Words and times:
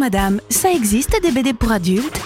madame, 0.00 0.40
ça 0.48 0.72
existe 0.72 1.20
des 1.22 1.30
BD 1.30 1.52
pour 1.52 1.70
adultes? 1.70 2.20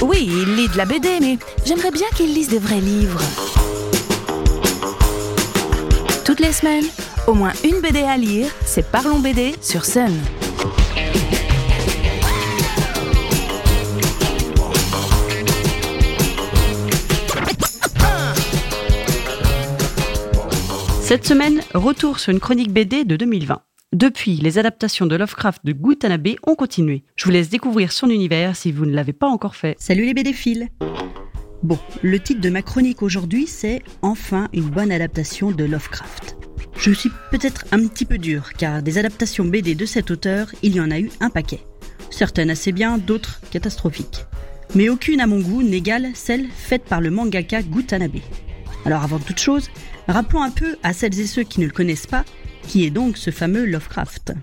Oui, 0.00 0.26
il 0.26 0.56
lit 0.56 0.68
de 0.68 0.76
la 0.78 0.86
BD, 0.86 1.20
mais 1.20 1.38
j'aimerais 1.66 1.90
bien 1.90 2.06
qu'il 2.16 2.32
lise 2.32 2.48
des 2.48 2.58
vrais 2.58 2.80
livres. 2.80 3.20
Toutes 6.24 6.40
les 6.40 6.52
semaines, 6.52 6.86
au 7.26 7.34
moins 7.34 7.52
une 7.64 7.80
BD 7.82 8.02
à 8.02 8.16
lire, 8.16 8.50
c'est 8.64 8.90
Parlons 8.90 9.18
BD 9.18 9.54
sur 9.60 9.84
Sun. 9.84 10.10
Cette 21.02 21.26
semaine, 21.26 21.60
retour 21.74 22.18
sur 22.18 22.32
une 22.32 22.40
chronique 22.40 22.72
BD 22.72 23.04
de 23.04 23.16
2020. 23.16 23.60
Depuis, 23.96 24.36
les 24.36 24.58
adaptations 24.58 25.06
de 25.06 25.16
Lovecraft 25.16 25.64
de 25.64 25.72
Gutanabe 25.72 26.34
ont 26.46 26.54
continué. 26.54 27.02
Je 27.16 27.24
vous 27.24 27.30
laisse 27.30 27.48
découvrir 27.48 27.92
son 27.92 28.10
univers 28.10 28.54
si 28.54 28.70
vous 28.70 28.84
ne 28.84 28.94
l'avez 28.94 29.14
pas 29.14 29.26
encore 29.26 29.56
fait. 29.56 29.74
Salut 29.78 30.04
les 30.04 30.12
BD-philes 30.12 30.68
Bon, 31.62 31.78
le 32.02 32.20
titre 32.20 32.42
de 32.42 32.50
ma 32.50 32.60
chronique 32.60 33.00
aujourd'hui, 33.00 33.46
c'est 33.46 33.82
Enfin 34.02 34.50
une 34.52 34.68
bonne 34.68 34.92
adaptation 34.92 35.50
de 35.50 35.64
Lovecraft. 35.64 36.36
Je 36.76 36.90
suis 36.90 37.08
peut-être 37.30 37.64
un 37.72 37.86
petit 37.86 38.04
peu 38.04 38.18
dur, 38.18 38.52
car 38.52 38.82
des 38.82 38.98
adaptations 38.98 39.46
BD 39.46 39.74
de 39.74 39.86
cet 39.86 40.10
auteur, 40.10 40.48
il 40.62 40.74
y 40.74 40.80
en 40.80 40.90
a 40.90 41.00
eu 41.00 41.10
un 41.20 41.30
paquet. 41.30 41.60
Certaines 42.10 42.50
assez 42.50 42.72
bien, 42.72 42.98
d'autres 42.98 43.40
catastrophiques. 43.50 44.26
Mais 44.74 44.90
aucune 44.90 45.22
à 45.22 45.26
mon 45.26 45.40
goût 45.40 45.62
n'égale 45.62 46.08
celle 46.12 46.50
faite 46.50 46.84
par 46.84 47.00
le 47.00 47.10
mangaka 47.10 47.62
Gutanabe. 47.62 48.20
Alors 48.84 49.02
avant 49.02 49.18
toute 49.18 49.40
chose, 49.40 49.70
rappelons 50.06 50.42
un 50.42 50.50
peu 50.50 50.76
à 50.82 50.92
celles 50.92 51.18
et 51.18 51.26
ceux 51.26 51.44
qui 51.44 51.60
ne 51.60 51.66
le 51.66 51.72
connaissent 51.72 52.06
pas, 52.06 52.26
qui 52.76 52.84
est 52.84 52.90
donc 52.90 53.16
ce 53.16 53.30
fameux 53.30 53.64
Lovecraft. 53.64 54.34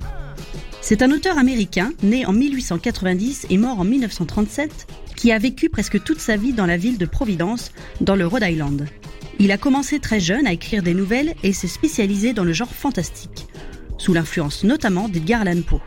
C'est 0.82 1.04
un 1.04 1.12
auteur 1.12 1.38
américain, 1.38 1.92
né 2.02 2.26
en 2.26 2.34
1890 2.34 3.46
et 3.52 3.58
mort 3.60 3.80
en 3.80 3.84
1937, 3.84 4.88
qui 5.16 5.32
a 5.32 5.38
vécu 5.38 5.70
presque 5.70 6.04
toute 6.04 6.20
sa 6.20 6.36
vie 6.36 6.52
dans 6.52 6.66
la 6.66 6.76
ville 6.76 6.98
de 6.98 7.06
Providence, 7.06 7.72
dans 8.02 8.16
le 8.16 8.26
Rhode 8.26 8.42
Island. 8.42 8.88
Il 9.38 9.52
a 9.52 9.60
commencé 9.60 10.00
très 10.00 10.20
jeune 10.20 10.48
à 10.48 10.52
écrire 10.52 10.82
des 10.82 10.96
nouvelles 10.96 11.36
et 11.44 11.54
s'est 11.54 11.68
spécialisé 11.68 12.34
dans 12.34 12.44
le 12.44 12.54
genre 12.54 12.74
fantastique, 12.74 13.46
sous 14.00 14.14
l'influence 14.16 14.64
notamment 14.64 15.10
d'Edgar 15.10 15.42
Allan 15.42 15.62
Poe. 15.62 15.80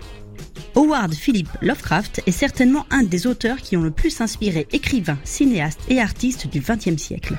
Howard 0.77 1.15
Philip 1.15 1.48
Lovecraft 1.63 2.23
est 2.27 2.31
certainement 2.31 2.87
un 2.91 3.03
des 3.03 3.27
auteurs 3.27 3.57
qui 3.57 3.77
ont 3.77 3.83
le 3.83 3.91
plus 3.91 4.20
inspiré 4.20 4.69
écrivains, 4.70 5.19
cinéastes 5.25 5.83
et 5.89 5.98
artistes 5.98 6.47
du 6.47 6.61
XXe 6.61 6.97
siècle 6.97 7.37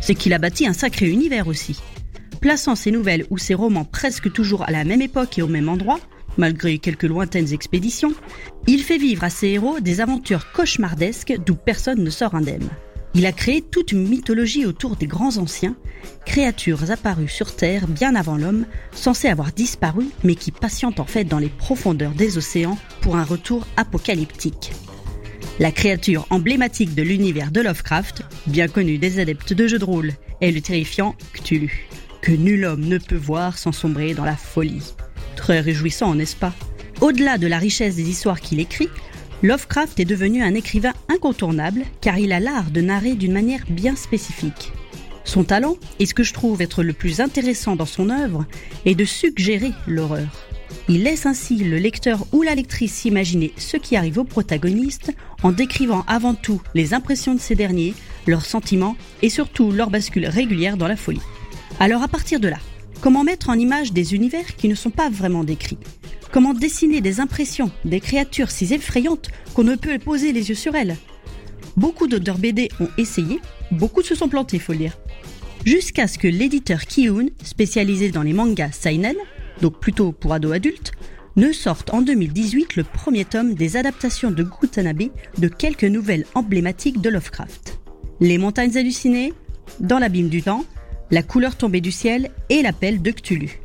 c'est 0.00 0.14
qu'il 0.14 0.32
a 0.32 0.38
bâti 0.38 0.66
un 0.66 0.72
sacré 0.72 1.08
univers 1.08 1.46
aussi. 1.46 1.78
Plaçant 2.40 2.74
ses 2.74 2.90
nouvelles 2.90 3.26
ou 3.28 3.36
ses 3.36 3.54
romans 3.54 3.84
presque 3.84 4.32
toujours 4.32 4.62
à 4.62 4.70
la 4.70 4.84
même 4.84 5.02
époque 5.02 5.38
et 5.38 5.42
au 5.42 5.46
même 5.46 5.68
endroit, 5.68 6.00
malgré 6.38 6.78
quelques 6.78 7.04
lointaines 7.04 7.52
expéditions, 7.52 8.14
il 8.66 8.82
fait 8.82 8.96
vivre 8.96 9.24
à 9.24 9.30
ses 9.30 9.48
héros 9.48 9.80
des 9.80 10.00
aventures 10.00 10.50
cauchemardesques 10.52 11.34
d'où 11.44 11.54
personne 11.54 12.02
ne 12.02 12.10
sort 12.10 12.34
indemne. 12.34 12.68
Il 13.12 13.26
a 13.26 13.32
créé 13.32 13.60
toute 13.60 13.92
une 13.92 14.08
mythologie 14.08 14.64
autour 14.64 14.96
des 14.96 15.08
grands 15.08 15.36
anciens, 15.36 15.76
créatures 16.24 16.90
apparues 16.92 17.28
sur 17.28 17.54
Terre 17.54 17.88
bien 17.88 18.14
avant 18.14 18.36
l'homme, 18.36 18.64
censées 18.92 19.28
avoir 19.28 19.52
disparu, 19.52 20.06
mais 20.24 20.36
qui 20.36 20.52
patientent 20.52 21.00
en 21.00 21.04
fait 21.04 21.24
dans 21.24 21.40
les 21.40 21.48
profondeurs 21.48 22.12
des 22.12 22.38
océans 22.38 22.78
pour 23.02 23.16
un 23.16 23.24
retour 23.24 23.66
apocalyptique. 23.76 24.72
La 25.58 25.72
créature 25.72 26.26
emblématique 26.30 26.94
de 26.94 27.02
l'univers 27.02 27.50
de 27.50 27.60
Lovecraft, 27.60 28.22
bien 28.46 28.68
connue 28.68 28.96
des 28.96 29.18
adeptes 29.18 29.52
de 29.52 29.66
jeux 29.66 29.78
de 29.78 29.84
rôle, 29.84 30.12
est 30.40 30.52
le 30.52 30.62
terrifiant 30.62 31.14
Cthulhu, 31.34 31.89
que 32.20 32.32
nul 32.32 32.64
homme 32.64 32.84
ne 32.84 32.98
peut 32.98 33.16
voir 33.16 33.58
sans 33.58 33.72
sombrer 33.72 34.14
dans 34.14 34.24
la 34.24 34.36
folie. 34.36 34.94
Très 35.36 35.60
réjouissant, 35.60 36.14
n'est-ce 36.14 36.36
pas? 36.36 36.52
Au-delà 37.00 37.38
de 37.38 37.46
la 37.46 37.58
richesse 37.58 37.96
des 37.96 38.08
histoires 38.10 38.40
qu'il 38.40 38.60
écrit, 38.60 38.88
Lovecraft 39.42 39.98
est 40.00 40.04
devenu 40.04 40.42
un 40.42 40.54
écrivain 40.54 40.92
incontournable 41.08 41.84
car 42.02 42.18
il 42.18 42.32
a 42.32 42.40
l'art 42.40 42.70
de 42.70 42.82
narrer 42.82 43.14
d'une 43.14 43.32
manière 43.32 43.64
bien 43.70 43.96
spécifique. 43.96 44.72
Son 45.24 45.44
talent, 45.44 45.76
et 45.98 46.06
ce 46.06 46.14
que 46.14 46.22
je 46.22 46.34
trouve 46.34 46.60
être 46.60 46.82
le 46.82 46.92
plus 46.92 47.20
intéressant 47.20 47.76
dans 47.76 47.86
son 47.86 48.10
œuvre, 48.10 48.46
est 48.84 48.94
de 48.94 49.04
suggérer 49.04 49.72
l'horreur. 49.86 50.28
Il 50.88 51.04
laisse 51.04 51.24
ainsi 51.24 51.56
le 51.56 51.78
lecteur 51.78 52.26
ou 52.32 52.42
la 52.42 52.54
lectrice 52.54 52.92
s'imaginer 52.92 53.52
ce 53.56 53.76
qui 53.76 53.96
arrive 53.96 54.18
au 54.18 54.24
protagoniste 54.24 55.12
en 55.42 55.52
décrivant 55.52 56.04
avant 56.06 56.34
tout 56.34 56.60
les 56.74 56.94
impressions 56.94 57.34
de 57.34 57.40
ces 57.40 57.54
derniers, 57.54 57.94
leurs 58.26 58.44
sentiments 58.44 58.96
et 59.22 59.30
surtout 59.30 59.70
leur 59.70 59.90
bascule 59.90 60.26
régulière 60.26 60.76
dans 60.76 60.88
la 60.88 60.96
folie. 60.96 61.20
Alors 61.82 62.02
à 62.02 62.08
partir 62.08 62.40
de 62.40 62.48
là, 62.48 62.58
comment 63.00 63.24
mettre 63.24 63.48
en 63.48 63.54
image 63.54 63.94
des 63.94 64.14
univers 64.14 64.54
qui 64.54 64.68
ne 64.68 64.74
sont 64.74 64.90
pas 64.90 65.08
vraiment 65.08 65.44
décrits 65.44 65.78
Comment 66.30 66.52
dessiner 66.52 67.00
des 67.00 67.20
impressions, 67.20 67.70
des 67.86 68.00
créatures 68.00 68.50
si 68.50 68.74
effrayantes 68.74 69.30
qu'on 69.54 69.64
ne 69.64 69.76
peut 69.76 69.98
poser 69.98 70.34
les 70.34 70.50
yeux 70.50 70.54
sur 70.54 70.76
elles? 70.76 70.98
Beaucoup 71.78 72.06
d'auteurs 72.06 72.36
BD 72.36 72.68
ont 72.80 72.88
essayé, 72.98 73.40
beaucoup 73.70 74.02
se 74.02 74.14
sont 74.14 74.28
plantés, 74.28 74.58
faut 74.58 74.72
le 74.72 74.78
dire. 74.78 74.98
Jusqu'à 75.64 76.06
ce 76.06 76.18
que 76.18 76.28
l'éditeur 76.28 76.84
Kiun, 76.84 77.28
spécialisé 77.42 78.10
dans 78.10 78.22
les 78.22 78.34
mangas 78.34 78.72
seinen, 78.72 79.16
donc 79.62 79.80
plutôt 79.80 80.12
pour 80.12 80.34
ados 80.34 80.52
adultes, 80.52 80.92
ne 81.36 81.50
sortent 81.50 81.94
en 81.94 82.02
2018 82.02 82.76
le 82.76 82.84
premier 82.84 83.24
tome 83.24 83.54
des 83.54 83.78
adaptations 83.78 84.30
de 84.30 84.42
Gutanabe 84.42 85.08
de 85.38 85.48
quelques 85.48 85.84
nouvelles 85.84 86.26
emblématiques 86.34 87.00
de 87.00 87.08
Lovecraft. 87.08 87.80
Les 88.20 88.36
montagnes 88.36 88.76
hallucinées, 88.76 89.32
Dans 89.78 89.98
l'abîme 89.98 90.28
du 90.28 90.42
temps, 90.42 90.64
La 91.12 91.24
couleur 91.24 91.56
tombée 91.56 91.80
du 91.80 91.90
ciel 91.90 92.30
et 92.50 92.62
l'appel 92.62 93.02
de 93.02 93.10
Cthulhu. 93.10 93.60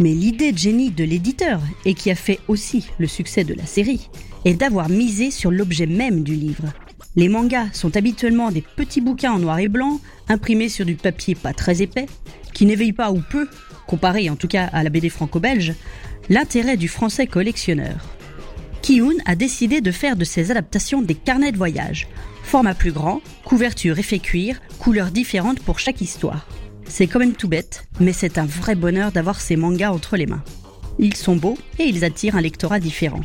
Mais 0.00 0.12
l'idée 0.12 0.50
de 0.50 0.58
génie 0.58 0.90
de 0.90 1.04
l'éditeur, 1.04 1.60
et 1.84 1.94
qui 1.94 2.10
a 2.10 2.16
fait 2.16 2.40
aussi 2.48 2.88
le 2.98 3.06
succès 3.06 3.44
de 3.44 3.54
la 3.54 3.64
série, 3.64 4.08
est 4.44 4.54
d'avoir 4.54 4.88
misé 4.88 5.30
sur 5.30 5.52
l'objet 5.52 5.86
même 5.86 6.24
du 6.24 6.34
livre. 6.34 6.72
Les 7.14 7.28
mangas 7.28 7.68
sont 7.74 7.96
habituellement 7.96 8.50
des 8.50 8.62
petits 8.62 9.00
bouquins 9.00 9.32
en 9.32 9.38
noir 9.38 9.60
et 9.60 9.68
blanc, 9.68 10.00
imprimés 10.28 10.68
sur 10.68 10.84
du 10.84 10.96
papier 10.96 11.36
pas 11.36 11.52
très 11.52 11.80
épais, 11.80 12.06
qui 12.54 12.66
n'éveillent 12.66 12.92
pas 12.92 13.12
ou 13.12 13.20
peu 13.20 13.46
comparé 13.86 14.28
en 14.28 14.36
tout 14.36 14.48
cas 14.48 14.64
à 14.64 14.82
la 14.82 14.90
BD 14.90 15.10
franco-belge, 15.10 15.74
l'intérêt 16.28 16.76
du 16.76 16.88
français 16.88 17.28
collectionneur. 17.28 18.16
Kiun 18.82 19.14
a 19.26 19.36
décidé 19.36 19.80
de 19.80 19.92
faire 19.92 20.16
de 20.16 20.24
ses 20.24 20.50
adaptations 20.50 21.02
des 21.02 21.14
carnets 21.14 21.52
de 21.52 21.56
voyage. 21.56 22.08
Format 22.42 22.74
plus 22.74 22.92
grand, 22.92 23.20
couverture 23.44 23.98
effet 24.00 24.18
cuir, 24.18 24.60
couleurs 24.80 25.10
différentes 25.10 25.60
pour 25.60 25.78
chaque 25.78 26.00
histoire. 26.00 26.48
C'est 26.90 27.06
quand 27.06 27.20
même 27.20 27.34
tout 27.34 27.48
bête, 27.48 27.84
mais 28.00 28.12
c'est 28.12 28.36
un 28.36 28.44
vrai 28.44 28.74
bonheur 28.74 29.12
d'avoir 29.12 29.40
ces 29.40 29.54
mangas 29.54 29.92
entre 29.92 30.16
les 30.16 30.26
mains. 30.26 30.42
Ils 30.98 31.16
sont 31.16 31.36
beaux 31.36 31.56
et 31.78 31.84
ils 31.84 32.04
attirent 32.04 32.34
un 32.34 32.40
lectorat 32.40 32.80
différent. 32.80 33.20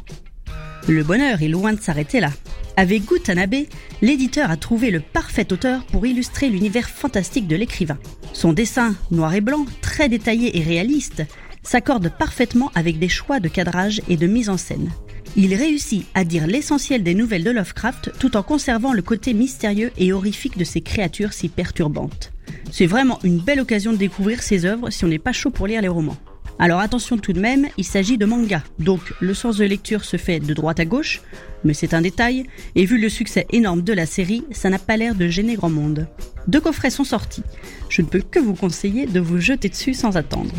Le 0.88 1.04
bonheur 1.04 1.42
est 1.42 1.48
loin 1.48 1.74
de 1.74 1.82
s'arrêter 1.82 2.20
là. 2.20 2.30
Avec 2.78 3.06
Gutanabe, 3.06 3.66
l'éditeur 4.04 4.52
a 4.52 4.56
trouvé 4.56 4.92
le 4.92 5.00
parfait 5.00 5.52
auteur 5.52 5.84
pour 5.88 6.06
illustrer 6.06 6.48
l'univers 6.48 6.88
fantastique 6.88 7.48
de 7.48 7.56
l'écrivain. 7.56 7.98
Son 8.34 8.54
dessin, 8.54 8.96
noir 9.10 9.34
et 9.34 9.42
blanc, 9.42 9.66
très 9.82 10.10
détaillé 10.10 10.60
et 10.60 10.64
réaliste, 10.64 11.24
s'accorde 11.64 12.10
parfaitement 12.10 12.72
avec 12.76 13.00
des 13.00 13.10
choix 13.10 13.40
de 13.40 13.50
cadrage 13.50 14.00
et 14.08 14.16
de 14.16 14.28
mise 14.28 14.50
en 14.50 14.58
scène. 14.58 14.92
Il 15.36 15.56
réussit 15.56 16.06
à 16.14 16.24
dire 16.24 16.46
l'essentiel 16.46 17.02
des 17.02 17.16
nouvelles 17.16 17.44
de 17.44 17.52
Lovecraft 17.52 18.12
tout 18.20 18.38
en 18.38 18.44
conservant 18.44 18.94
le 18.94 19.02
côté 19.02 19.34
mystérieux 19.34 19.92
et 19.98 20.14
horrifique 20.14 20.58
de 20.58 20.64
ces 20.64 20.82
créatures 20.82 21.34
si 21.34 21.50
perturbantes. 21.50 22.32
C'est 22.72 22.86
vraiment 22.86 23.20
une 23.24 23.40
belle 23.40 23.60
occasion 23.60 23.94
de 23.94 23.98
découvrir 23.98 24.44
ses 24.44 24.66
œuvres 24.66 24.90
si 24.90 25.06
on 25.06 25.08
n'est 25.08 25.20
pas 25.20 25.32
chaud 25.32 25.50
pour 25.50 25.68
lire 25.68 25.82
les 25.82 25.88
romans. 25.88 26.18
Alors 26.58 26.80
attention 26.80 27.18
tout 27.18 27.34
de 27.34 27.40
même, 27.40 27.68
il 27.78 27.84
s'agit 27.84 28.18
de 28.18 28.26
manga, 28.26 28.64
donc 28.80 29.02
le 29.20 29.34
sens 29.34 29.58
de 29.58 29.66
lecture 29.66 30.06
se 30.06 30.16
fait 30.16 30.40
de 30.40 30.54
droite 30.54 30.80
à 30.80 30.86
gauche, 30.86 31.22
mais 31.66 31.74
c'est 31.74 31.94
un 31.94 32.02
détail, 32.02 32.46
et 32.76 32.86
vu 32.86 32.98
le 32.98 33.10
succès 33.10 33.46
énorme 33.52 33.82
de 33.82 33.92
la 33.92 34.06
série, 34.06 34.46
ça 34.52 34.70
n'a 34.70 34.80
pas 34.80 34.96
l'air 34.96 35.16
de 35.16 35.28
gêner 35.28 35.56
grand 35.56 35.70
monde. 35.70 36.08
Deux 36.48 36.62
coffrets 36.62 36.92
sont 36.92 37.04
sortis, 37.04 37.44
je 37.90 38.02
ne 38.02 38.08
peux 38.08 38.22
que 38.22 38.40
vous 38.40 38.54
conseiller 38.54 39.06
de 39.06 39.20
vous 39.20 39.40
jeter 39.40 39.68
dessus 39.68 39.94
sans 39.94 40.16
attendre. 40.16 40.54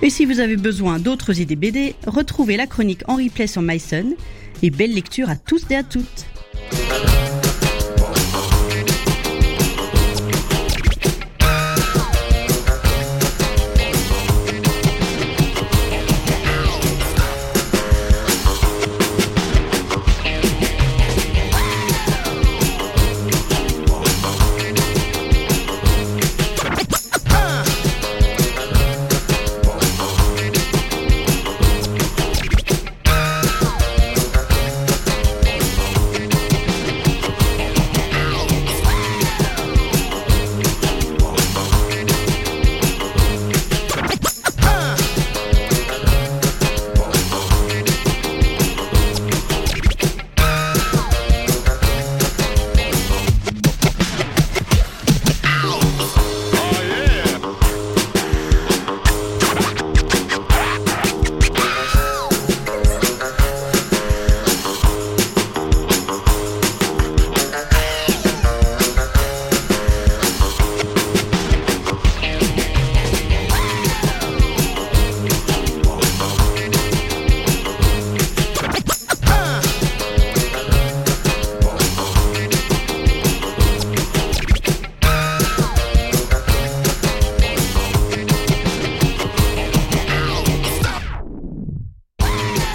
Et 0.00 0.08
si 0.08 0.24
vous 0.24 0.40
avez 0.40 0.56
besoin 0.56 0.98
d'autres 0.98 1.38
idées 1.38 1.56
BD, 1.56 1.96
retrouvez 2.06 2.56
la 2.56 2.66
chronique 2.66 3.02
en 3.06 3.16
replay 3.16 3.46
sur 3.46 3.60
MySun, 3.60 4.14
et 4.62 4.70
belle 4.70 4.94
lecture 4.94 5.28
à 5.28 5.36
tous 5.36 5.66
et 5.70 5.76
à 5.76 5.82
toutes 5.82 6.26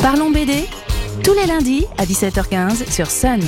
Parlons 0.09 0.31
BD 0.31 0.63
tous 1.21 1.33
les 1.33 1.47
lundis 1.47 1.85
à 1.97 2.05
17h15 2.05 2.89
sur 2.89 3.11
Sun. 3.11 3.41